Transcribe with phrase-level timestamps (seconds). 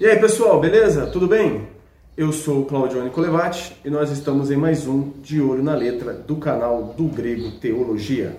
[0.00, 1.08] E aí pessoal, beleza?
[1.08, 1.66] Tudo bem?
[2.16, 6.12] Eu sou o Claudio Colevati e nós estamos em mais um De Olho na Letra
[6.12, 8.36] do canal do Grego Teologia.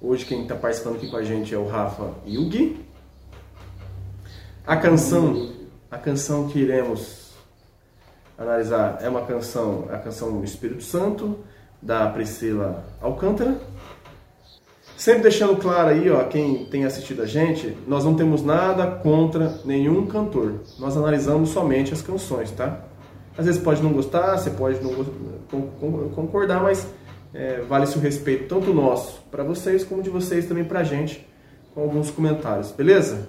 [0.00, 2.82] Hoje quem está participando aqui com a gente é o Rafa e o Gui.
[4.66, 5.52] A canção,
[5.90, 7.34] a canção que iremos
[8.38, 11.40] analisar é uma canção, a canção Espírito Santo,
[11.82, 13.60] da Priscila Alcântara.
[14.96, 19.58] Sempre deixando claro aí, ó, quem tem assistido a gente, nós não temos nada contra
[19.64, 20.60] nenhum cantor.
[20.78, 22.80] Nós analisamos somente as canções, tá?
[23.36, 26.86] Às vezes pode não gostar, você pode não concordar, mas
[27.34, 31.26] é, vale-se o respeito tanto nosso para vocês como de vocês também pra gente,
[31.74, 33.28] com alguns comentários, beleza?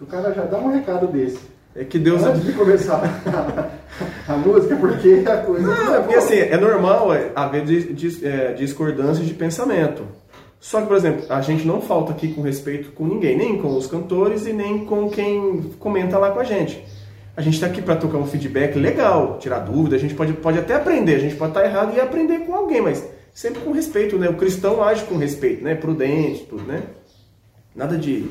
[0.00, 1.38] O cara já dá um recado desse.
[1.74, 2.22] É que Deus.
[2.24, 3.00] Antes de começar
[4.28, 5.66] a música, porque a coisa.
[5.66, 7.64] Não, é porque assim, é normal é, haver
[8.22, 10.02] é, discordâncias de pensamento.
[10.60, 13.76] Só que, por exemplo, a gente não falta aqui com respeito com ninguém, nem com
[13.76, 16.84] os cantores e nem com quem comenta lá com a gente.
[17.36, 20.58] A gente está aqui para tocar um feedback legal, tirar dúvida, a gente pode, pode
[20.58, 23.70] até aprender, a gente pode estar tá errado e aprender com alguém, mas sempre com
[23.70, 24.28] respeito, né?
[24.28, 25.76] O cristão age com respeito, né?
[25.76, 26.82] Prudente, tudo, né?
[27.76, 28.28] Nada de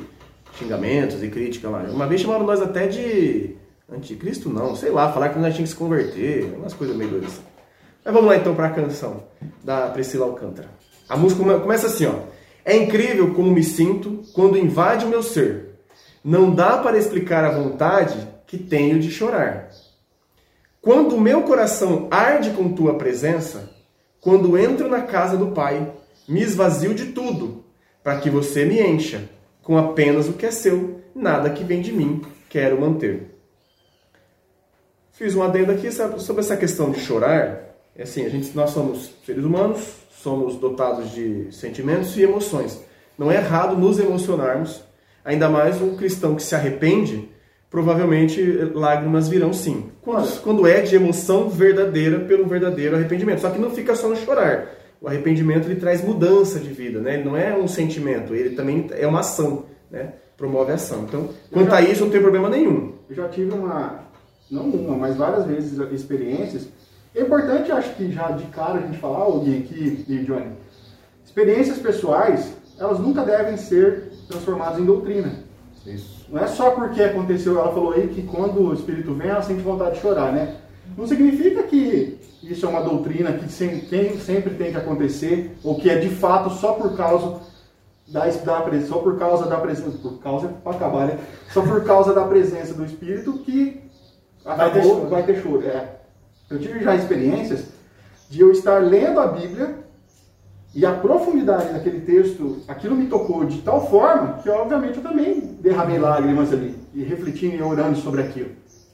[0.57, 1.83] xingamentos e crítica lá.
[1.83, 3.55] Uma vez chamaram nós até de
[3.89, 7.39] anticristo, não, sei lá, falar que nós tínhamos que se converter, umas coisas meio doidas.
[8.03, 9.23] Mas vamos lá então para a canção
[9.63, 10.76] da Priscila Alcântara.
[11.07, 12.13] A música começa assim, ó.
[12.65, 15.75] É incrível como me sinto quando invade o meu ser.
[16.23, 19.69] Não dá para explicar a vontade que tenho de chorar.
[20.81, 23.69] Quando o meu coração arde com tua presença,
[24.19, 25.93] quando entro na casa do Pai,
[26.27, 27.63] me esvazio de tudo,
[28.03, 29.29] para que você me encha
[29.63, 33.37] com apenas o que é seu, nada que vem de mim quero manter.
[35.11, 37.66] Fiz um adendo aqui sobre essa questão de chorar.
[37.97, 42.79] É assim, a gente, nós somos seres humanos, somos dotados de sentimentos e emoções.
[43.17, 44.83] Não é errado nos emocionarmos,
[45.25, 47.27] ainda mais um cristão que se arrepende,
[47.71, 48.39] provavelmente
[48.75, 49.89] lágrimas virão sim.
[50.03, 53.41] Quando, quando é de emoção verdadeira pelo verdadeiro arrependimento.
[53.41, 54.69] Só que não fica só no chorar.
[55.01, 57.15] O arrependimento ele traz mudança de vida, né?
[57.15, 60.13] Ele não é um sentimento, ele também é uma ação, né?
[60.37, 61.05] Promove a ação.
[61.07, 62.93] Então, quanto já, a isso, não tem problema nenhum.
[63.09, 64.03] Eu já tive uma,
[64.51, 66.67] não uma, mas várias vezes experiências
[67.17, 70.51] é importante, acho que já de cara a gente falar, alguém aqui e Johnny,
[71.25, 75.33] experiências pessoais, elas nunca devem ser transformadas em doutrina.
[75.85, 76.27] Isso.
[76.29, 79.61] Não é só porque aconteceu, ela falou aí que quando o Espírito vem, ela sente
[79.61, 80.57] vontade de chorar, né?
[80.95, 85.97] Não significa que isso é uma doutrina que sempre tem que acontecer, ou que é
[85.97, 87.39] de fato só por causa
[88.07, 91.19] da, da só por causa da presença, por causa para acabar, né?
[91.51, 93.81] Só por causa da presença do Espírito que
[94.43, 95.07] vai ter choro.
[95.07, 95.65] Vai ter choro.
[95.65, 95.96] É.
[96.49, 97.65] Eu tive já experiências
[98.29, 99.75] de eu estar lendo a Bíblia
[100.73, 105.39] e a profundidade daquele texto, aquilo me tocou de tal forma que, obviamente, eu também
[105.59, 108.51] derramei lágrimas ali e refletindo e orando sobre aquilo.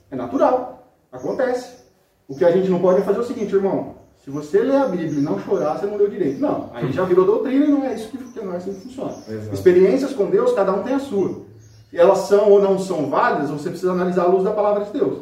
[0.09, 1.83] É natural, acontece.
[2.27, 3.95] O que a gente não pode é fazer o seguinte, irmão.
[4.23, 6.39] Se você ler a Bíblia e não chorar, você não leu direito.
[6.39, 8.81] Não, aí já virou doutrina e não é isso que, que não é assim que
[8.81, 9.11] funciona.
[9.27, 9.53] Exato.
[9.53, 11.41] Experiências com Deus, cada um tem a sua.
[11.91, 14.91] E elas são ou não são válidas, você precisa analisar a luz da palavra de
[14.91, 15.19] Deus.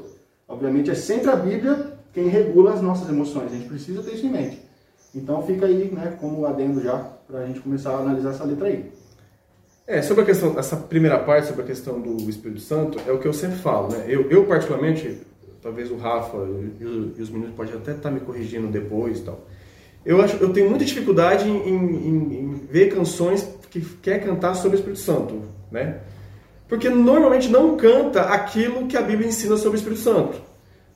[0.47, 3.51] Obviamente é sempre a Bíblia quem regula as nossas emoções.
[3.51, 4.61] A gente precisa ter isso em mente.
[5.13, 8.67] Então fica aí, né, como adendo já, para a gente começar a analisar essa letra
[8.67, 8.91] aí.
[9.85, 13.19] É, sobre a questão, essa primeira parte, sobre a questão do Espírito Santo, é o
[13.19, 14.05] que eu sempre falo, né?
[14.07, 15.17] Eu, eu particularmente,
[15.61, 16.37] talvez o Rafa
[16.79, 16.85] e,
[17.21, 19.45] os meninos podem até estar tá me corrigindo depois e tal.
[20.05, 24.77] Eu, acho, eu tenho muita dificuldade em, em, em ver canções que quer cantar sobre
[24.77, 25.99] o Espírito Santo, né?
[26.67, 30.41] Porque normalmente não canta aquilo que a Bíblia ensina sobre o Espírito Santo.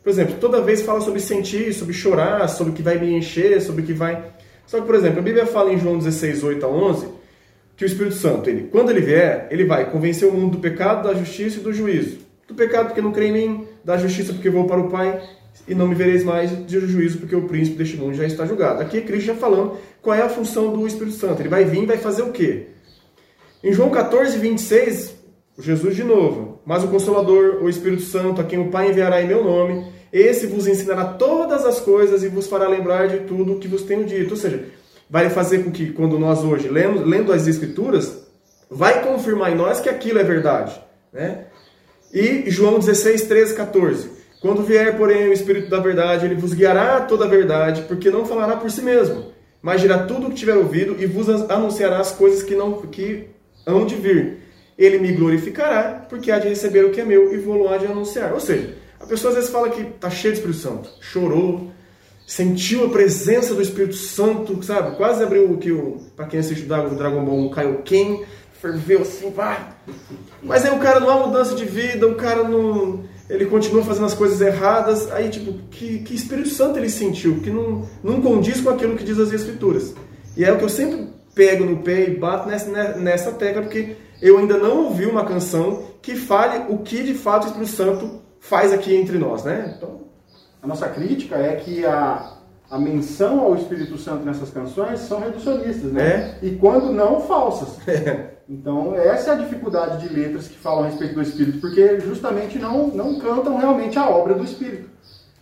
[0.06, 3.60] Por exemplo, toda vez fala sobre sentir, sobre chorar, sobre o que vai me encher,
[3.60, 4.24] sobre o que vai.
[4.68, 7.08] Só que, por exemplo, a Bíblia fala em João 16, 8 a 11,
[7.76, 11.08] que o Espírito Santo, ele, quando ele vier, ele vai convencer o mundo do pecado,
[11.08, 12.20] da justiça e do juízo.
[12.48, 15.20] Do pecado porque não crê em mim, da justiça porque vou para o Pai
[15.68, 18.84] e não me vereis mais, de juízo porque o príncipe deste mundo já está julgado.
[18.84, 21.42] Aqui é Cristo já falando qual é a função do Espírito Santo.
[21.42, 22.68] Ele vai vir e vai fazer o quê?
[23.64, 25.16] Em João 14, 26,
[25.58, 26.60] Jesus de novo.
[26.66, 30.48] Mas o Consolador, o Espírito Santo, a quem o Pai enviará em meu nome, esse
[30.48, 34.06] vos ensinará todas as coisas e vos fará lembrar de tudo o que vos tenho
[34.06, 34.32] dito.
[34.32, 34.66] Ou seja,
[35.10, 38.26] vai fazer com que, quando nós hoje lemos, lendo as Escrituras,
[38.70, 40.80] vai confirmar em nós que aquilo é verdade.
[41.12, 41.46] Né?
[42.14, 44.10] E João 16, 13, 14.
[44.42, 48.12] Quando vier, porém, o Espírito da verdade, ele vos guiará a toda a verdade, porque
[48.12, 49.32] não falará por si mesmo,
[49.62, 53.28] mas dirá tudo o que tiver ouvido e vos anunciará as coisas que, não, que
[53.66, 54.45] hão de vir.
[54.78, 57.86] Ele me glorificará, porque há de receber o que é meu e vou lá de
[57.86, 58.34] anunciar.
[58.34, 61.72] Ou seja, a pessoa às vezes fala que está cheia de Espírito Santo, chorou,
[62.28, 64.98] sentiu a presença do Espírito Santo, sabe?
[64.98, 68.24] Quase abriu o que o para quem assiste o Dragon Ball, um Kaioken,
[68.62, 69.76] ferveu assim, pá.
[70.42, 74.06] Mas aí o cara não há mudança de vida, o cara não ele continua fazendo
[74.06, 75.12] as coisas erradas.
[75.12, 77.40] Aí, tipo, que, que Espírito Santo ele sentiu?
[77.42, 79.94] Que não, não condiz com aquilo que diz as Escrituras.
[80.38, 83.96] E é o que eu sempre pego no pé e bato nessa, nessa tecla, porque
[84.22, 88.22] eu ainda não ouvi uma canção que fale o que de fato o Espírito Santo
[88.40, 89.76] faz aqui entre nós, né?
[89.78, 90.06] Então...
[90.66, 92.38] A nossa crítica é que a,
[92.72, 96.38] a menção ao Espírito Santo nessas canções são reducionistas, né?
[96.42, 96.46] É.
[96.48, 97.78] E quando não, falsas.
[97.88, 98.34] É.
[98.48, 102.60] Então, essa é a dificuldade de letras que falam a respeito do Espírito, porque justamente
[102.60, 104.88] não, não cantam realmente a obra do Espírito.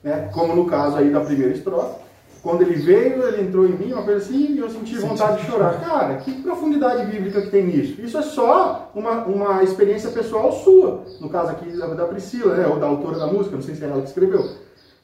[0.02, 0.30] Né?
[0.34, 2.03] Como no caso aí da primeira estrofe.
[2.44, 5.50] Quando ele veio, ele entrou em mim, uma coisa assim, e eu senti vontade de
[5.50, 5.80] chorar.
[5.80, 8.01] Cara, que profundidade bíblica que tem nisso?
[8.01, 11.06] Isso é só uma, uma experiência pessoal sua.
[11.22, 12.68] No caso aqui da Priscila, né?
[12.68, 14.45] ou da autora da música, não sei se é ela que escreveu.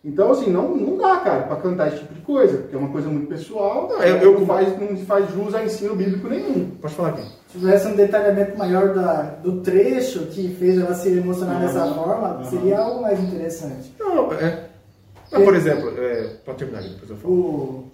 [0.03, 2.89] Então, assim, não, não dá, cara, para cantar esse tipo de coisa, porque é uma
[2.89, 6.71] coisa muito pessoal, não, eu, eu, não, faz, não faz jus a ensino bíblico nenhum.
[6.81, 7.21] Pode falar aqui.
[7.47, 11.67] Se tivesse um detalhamento maior da, do trecho que fez ela se emocionar uhum.
[11.67, 12.43] dessa forma, uhum.
[12.45, 13.93] seria algo mais interessante.
[13.97, 14.68] Não, é.
[15.31, 17.33] Mas, por exemplo, é, pode terminar depois eu falo.
[17.33, 17.91] O,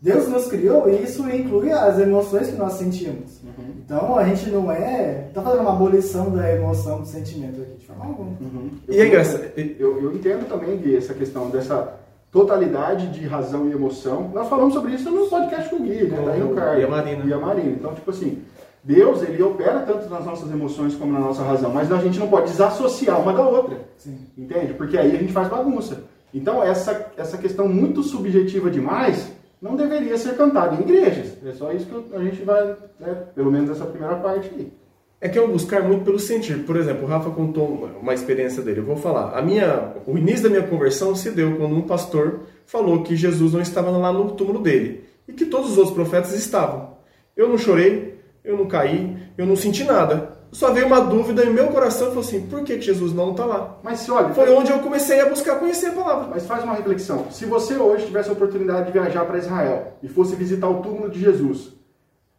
[0.00, 3.40] Deus nos criou e isso inclui as emoções que nós sentimos.
[3.42, 3.74] Uhum.
[3.84, 5.26] Então a gente não é.
[5.28, 8.30] Está fazendo uma abolição da emoção, do sentimento aqui, de forma alguma.
[8.40, 8.70] Uhum.
[8.88, 9.44] E é engraçado.
[9.56, 11.96] Eu, eu entendo também de essa questão dessa
[12.30, 14.30] totalidade de razão e emoção.
[14.32, 16.22] Nós falamos sobre isso no podcast com o Gui, né?
[16.24, 16.80] Daí no Carlos.
[16.80, 17.24] E a Marina.
[17.24, 17.70] E a Marina.
[17.70, 18.40] Então, tipo assim,
[18.84, 22.28] Deus, ele opera tanto nas nossas emoções como na nossa razão, mas a gente não
[22.28, 23.80] pode desassociar uma da outra.
[23.96, 24.16] Sim.
[24.36, 24.74] Entende?
[24.74, 26.04] Porque aí a gente faz bagunça.
[26.32, 31.36] Então, essa, essa questão muito subjetiva demais não deveria ser cantado em igrejas.
[31.44, 34.72] É só isso que a gente vai, né, pelo menos essa primeira parte aí.
[35.20, 36.64] É que um buscar muito pelo sentir.
[36.64, 38.80] Por exemplo, o Rafa contou uma experiência dele.
[38.80, 39.36] Eu vou falar.
[39.36, 43.52] A minha, o início da minha conversão se deu quando um pastor falou que Jesus
[43.52, 46.98] não estava lá no túmulo dele e que todos os outros profetas estavam.
[47.36, 51.52] Eu não chorei, eu não caí, eu não senti nada só veio uma dúvida em
[51.52, 53.78] meu coração e falou assim: por que Jesus não está lá?
[53.82, 54.30] Mas se olha.
[54.30, 56.28] Foi onde eu comecei a buscar conhecer a palavra.
[56.30, 57.26] Mas faz uma reflexão.
[57.30, 61.10] Se você hoje tivesse a oportunidade de viajar para Israel e fosse visitar o túmulo
[61.10, 61.72] de Jesus,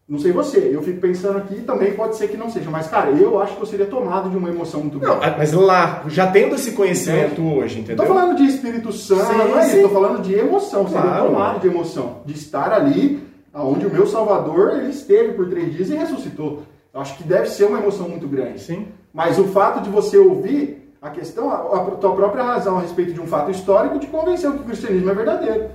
[0.09, 3.11] não sei você, eu fico pensando aqui, também pode ser que não seja, mas cara,
[3.11, 5.23] eu acho que eu seria tomado de uma emoção muito grande.
[5.23, 7.43] Não, mas lá, já tendo esse conhecimento é.
[7.43, 8.07] hoje, entendeu?
[8.07, 11.07] Tô falando de Espírito Santo, sim, não é isso, tô falando de emoção, claro.
[11.07, 13.21] seria tomado de emoção, de estar ali,
[13.53, 16.63] onde o meu Salvador, ele esteve por três dias e ressuscitou.
[16.99, 18.59] Eu acho que deve ser uma emoção muito grande.
[18.59, 18.87] Sim.
[19.13, 23.13] Mas o fato de você ouvir a questão, a, a tua própria razão a respeito
[23.13, 25.69] de um fato histórico te convenceu que o cristianismo é verdadeiro.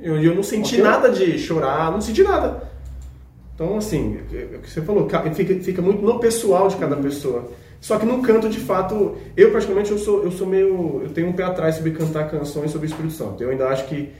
[0.00, 0.84] Eu, eu não senti okay?
[0.84, 2.62] nada de chorar, não senti nada.
[3.56, 6.94] Então, assim, é, é o que você falou, fica, fica muito no pessoal de cada
[6.94, 7.50] pessoa.
[7.80, 11.00] Só que no canto, de fato, eu particularmente eu sou, eu sou meio.
[11.02, 13.42] Eu tenho um pé atrás sobre cantar canções sobre o Espírito Santo.
[13.42, 14.12] Eu ainda acho que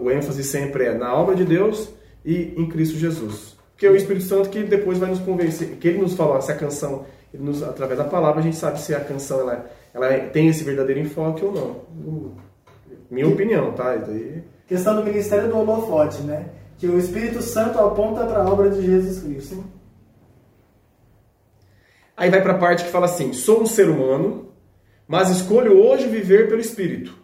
[0.00, 1.90] o ênfase sempre é na obra de Deus
[2.24, 3.55] e em Cristo Jesus.
[3.76, 6.50] Porque é o Espírito Santo que depois vai nos convencer, que ele nos falou, se
[6.50, 10.48] a canção, nos, através da palavra, a gente sabe se a canção ela, ela tem
[10.48, 12.32] esse verdadeiro enfoque ou não.
[13.10, 13.94] Minha opinião, tá?
[13.96, 14.42] Daí...
[14.66, 16.46] Questão do ministério do holofote, né?
[16.78, 19.62] Que o Espírito Santo aponta para a obra de Jesus Cristo.
[22.16, 24.52] Aí vai para a parte que fala assim: sou um ser humano,
[25.06, 27.14] mas escolho hoje viver pelo Espírito.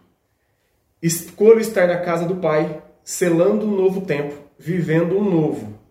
[1.01, 5.82] Escolho estar na casa do Pai, selando um novo tempo, vivendo um novo.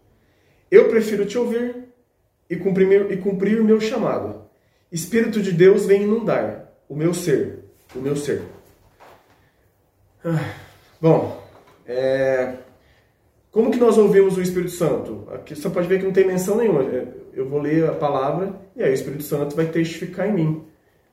[0.73, 1.85] Eu prefiro te ouvir
[2.49, 4.47] e cumprir, e cumprir o meu chamado.
[4.91, 7.59] Espírito de Deus vem inundar o meu ser,
[7.95, 8.41] o meu ser.
[10.25, 10.55] Ah,
[10.99, 11.47] bom,
[11.87, 12.55] é,
[13.51, 15.29] como que nós ouvimos o Espírito Santo?
[15.35, 16.85] Aqui você pode ver que não tem menção nenhuma.
[16.85, 20.65] É, eu vou ler a palavra e aí o Espírito Santo vai testificar em mim.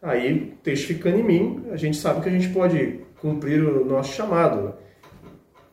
[0.01, 4.74] Aí, testificando em mim, a gente sabe que a gente pode cumprir o nosso chamado,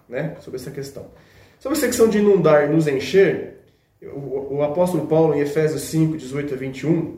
[0.08, 0.34] né?
[0.40, 1.06] Sobre essa questão.
[1.61, 3.55] Sobre a secção de inundar e nos encher,
[4.14, 7.16] o, apóstolo Paulo, em Efésios 5, 18 a 21,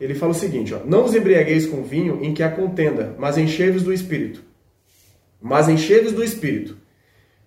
[0.00, 3.38] ele fala o seguinte: ó, Não vos embriagueis com vinho em que há contenda, mas
[3.38, 4.42] enchei-vos do espírito.
[5.40, 6.76] Mas enchei-vos do espírito,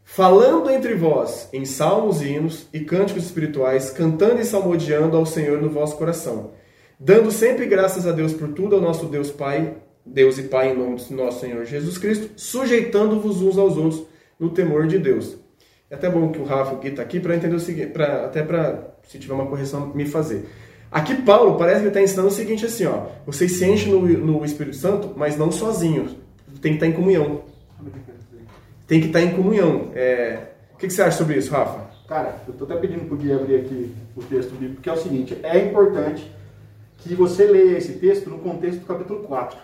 [0.03, 5.61] falando entre vós em salmos e hinos e cânticos espirituais, cantando e salmodiando ao Senhor
[5.61, 6.51] no vosso coração,
[6.99, 10.77] dando sempre graças a Deus por tudo, ao nosso Deus Pai, Deus e Pai em
[10.77, 14.03] nome do nosso Senhor Jesus Cristo, sujeitando-vos uns aos outros
[14.39, 15.37] no temor de Deus.
[15.91, 18.41] É até bom que o Rafa aqui está aqui para entender o seguinte, pra, até
[18.41, 20.49] para, se tiver uma correção, me fazer.
[20.89, 24.45] Aqui Paulo parece que está ensinando o seguinte assim, ó, vocês se enchem no, no
[24.45, 26.15] Espírito Santo, mas não sozinhos,
[26.61, 27.41] tem que estar tá em comunhão.
[28.87, 29.91] Tem que estar tá em comunhão.
[29.93, 30.39] É...
[30.73, 31.91] O que, que, você acha sobre isso, Rafa?
[32.07, 34.93] Cara, eu estou até pedindo para o Gui abrir aqui o texto bíblico, porque é
[34.93, 36.31] o seguinte, é importante
[36.99, 39.59] que você leia esse texto no contexto do capítulo 4.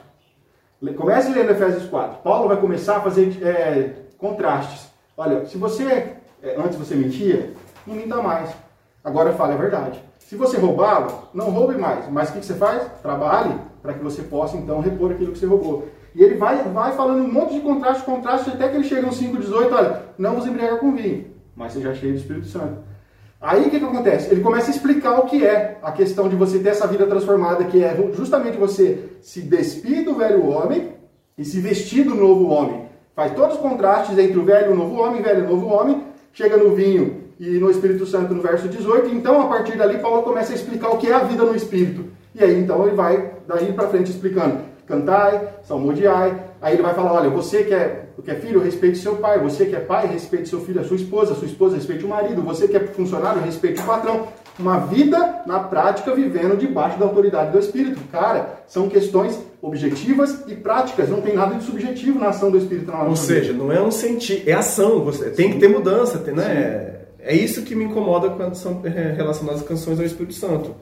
[0.98, 2.22] Comece lendo Efésios 4.
[2.22, 4.88] Paulo vai começar a fazer é, contrastes.
[5.15, 7.53] Olha, se você é, antes você mentia,
[7.86, 8.50] não minta mais.
[9.03, 10.01] Agora fale a verdade.
[10.20, 12.10] Se você roubava, não roube mais.
[12.12, 12.84] Mas o que você faz?
[13.01, 15.88] Trabalhe para que você possa então repor aquilo que você roubou.
[16.13, 19.13] E ele vai, vai falando um monte de contraste, contraste, até que ele chega no
[19.13, 22.79] 5,18, olha, não vos embriaga com vinho, mas seja cheio do Espírito Santo.
[23.39, 24.32] Aí o que, que acontece?
[24.32, 27.65] Ele começa a explicar o que é a questão de você ter essa vida transformada,
[27.65, 30.94] que é justamente você se despir do velho homem
[31.38, 32.88] e se vestir do novo homem.
[33.15, 35.67] Faz todos os contrastes entre o velho e o novo homem, velho e o novo
[35.67, 36.03] homem,
[36.38, 39.10] chega no vinho e no Espírito Santo no verso 18.
[39.10, 42.06] Então, a partir dali, Paulo começa a explicar o que é a vida no Espírito.
[42.36, 46.39] E aí, então, ele vai daí para frente explicando: cantai, salmodiai.
[46.62, 49.39] Aí ele vai falar: olha, você que é, que é filho, respeite seu pai.
[49.39, 51.34] Você que é pai, respeite seu filho, a sua esposa.
[51.34, 52.44] A sua esposa, respeite o marido.
[52.44, 54.27] Você que é funcionário, respeite o patrão.
[54.59, 57.99] Uma vida na prática vivendo debaixo da autoridade do Espírito.
[58.11, 61.09] Cara, são questões objetivas e práticas.
[61.09, 63.91] Não tem nada de subjetivo na ação do Espírito na Ou seja, não é um
[63.91, 65.03] sentir, é ação.
[65.03, 66.95] Você tem que ter mudança, né?
[67.19, 70.73] É isso que me incomoda quando são é, relacionadas às canções ao Espírito Santo.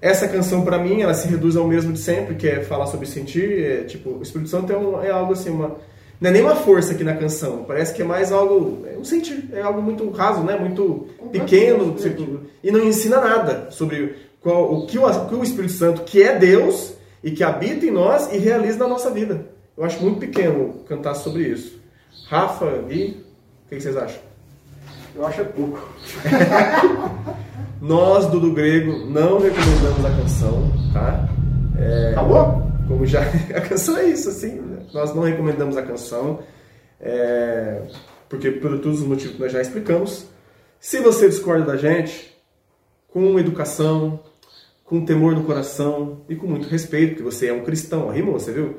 [0.00, 3.06] Essa canção, para mim, ela se reduz ao mesmo de sempre, que é falar sobre
[3.06, 3.64] sentir.
[3.64, 5.76] É, tipo, o Espírito Santo é, um, é algo assim, uma,
[6.20, 9.04] não é nem uma força aqui na canção, parece que é mais algo, é um
[9.04, 10.56] sentir, é algo muito raso, né?
[10.56, 15.42] Muito pequeno, tipo, e não ensina nada sobre qual, o, que o, o que o
[15.42, 19.46] Espírito Santo, que é Deus e que habita em nós e realiza na nossa vida.
[19.76, 21.78] Eu acho muito pequeno cantar sobre isso.
[22.28, 23.24] Rafa, Gui,
[23.66, 24.20] o que vocês acham?
[25.14, 25.88] Eu acho é pouco.
[27.80, 31.28] Nós, do do Grego, não recomendamos a canção, tá?
[31.78, 32.67] É, Acabou?
[32.88, 33.20] Como já.
[33.54, 34.60] A canção é isso, assim.
[34.92, 36.40] Nós não recomendamos a canção,
[36.98, 37.82] é,
[38.28, 40.26] porque por todos os motivos que nós já explicamos.
[40.80, 42.34] Se você discorda da gente,
[43.08, 44.20] com educação,
[44.84, 48.52] com temor no coração e com muito respeito, porque você é um cristão, rimou, você
[48.52, 48.76] viu?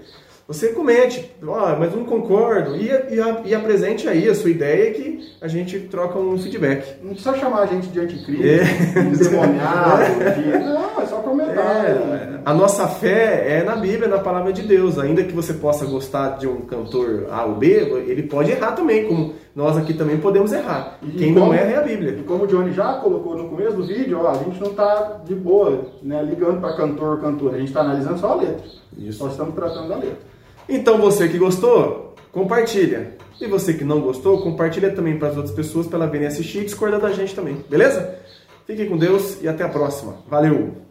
[0.47, 5.19] Você comente, oh, mas não concordo, e, e, e, apresente aí a sua ideia que
[5.39, 6.99] a gente troca um feedback.
[7.03, 9.03] Não precisa chamar a gente de anticristo, é.
[9.11, 10.47] de demoniado, de...
[10.57, 10.98] não,
[11.41, 12.35] é só comentar.
[12.35, 12.41] É.
[12.45, 14.97] A nossa fé é na Bíblia, na palavra de Deus.
[14.97, 17.67] Ainda que você possa gostar de um cantor A ou B,
[18.07, 20.97] ele pode errar também, como nós aqui também podemos errar.
[21.01, 22.11] E Quem como, não erra é a Bíblia.
[22.19, 25.19] E como o Johnny já colocou no começo do vídeo, ó, a gente não está
[25.25, 28.65] de boa né, ligando para cantor ou cantora, a gente está analisando só a letra.
[28.97, 29.23] Isso.
[29.23, 30.19] Nós estamos tratando da letra.
[30.67, 33.17] Então você que gostou, compartilha.
[33.41, 36.59] E você que não gostou, compartilha também para as outras pessoas para elas verem assistir
[36.59, 38.15] e discordar da gente também, beleza?
[38.67, 40.17] Fiquem com Deus e até a próxima.
[40.27, 40.88] Valeu!